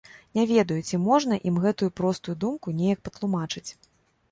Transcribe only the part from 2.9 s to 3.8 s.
патлумачыць.